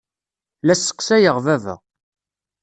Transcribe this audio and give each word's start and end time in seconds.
La 0.65 0.75
sseqsayeɣ 0.75 1.37
baba. 1.45 1.75